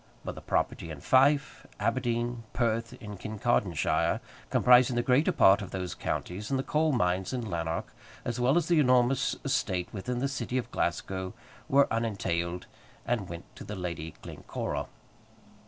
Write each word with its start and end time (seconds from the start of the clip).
But 0.25 0.33
the 0.33 0.41
property 0.41 0.89
in 0.89 0.99
Fife, 0.99 1.67
Aberdeen, 1.79 2.41
Perth, 2.53 2.95
and 3.01 3.19
Kincardine 3.19 3.75
shire, 3.75 4.19
comprising 4.49 4.95
the 4.95 5.03
greater 5.03 5.31
part 5.31 5.61
of 5.61 5.69
those 5.69 5.93
counties, 5.93 6.49
and 6.49 6.57
the 6.57 6.63
coal 6.63 6.91
mines 6.91 7.33
in 7.33 7.47
Lanark, 7.47 7.93
as 8.25 8.39
well 8.39 8.57
as 8.57 8.67
the 8.67 8.79
enormous 8.79 9.35
estate 9.45 9.89
within 9.93 10.17
the 10.17 10.27
city 10.27 10.57
of 10.57 10.71
Glasgow, 10.71 11.35
were 11.69 11.87
unentailed, 11.93 12.65
and 13.05 13.29
went 13.29 13.55
to 13.55 13.63
the 13.63 13.75
Lady 13.75 14.15
Glencora. 14.23 14.87